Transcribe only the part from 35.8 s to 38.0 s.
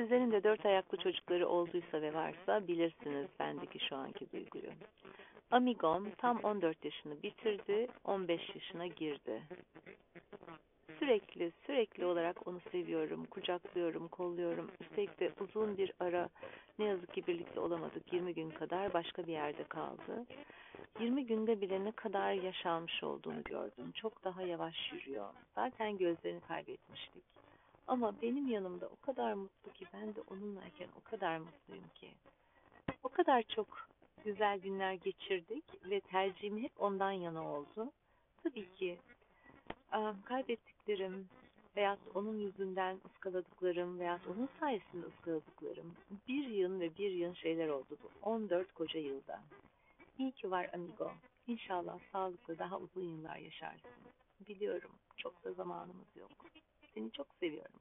ve tercihim hep ondan yana oldu.